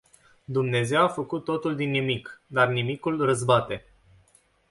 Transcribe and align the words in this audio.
Dumnezeu 0.45 1.01
a 1.03 1.07
făcut 1.07 1.43
totul 1.45 1.75
din 1.75 1.89
nimic. 1.89 2.41
Dar 2.47 2.67
nimicul 2.67 3.25
răzbate. 3.25 3.85